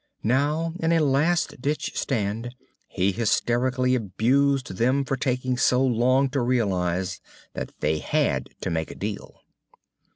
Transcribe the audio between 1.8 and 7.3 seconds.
stand, he hysterically abused them for taking so long to realize